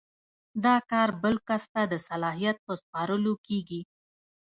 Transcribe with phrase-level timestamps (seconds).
[0.63, 3.81] دا کار بل کس ته د صلاحیت په سپارلو کیږي.